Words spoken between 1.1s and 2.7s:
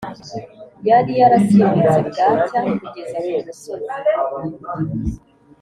yarasimbutse bwacya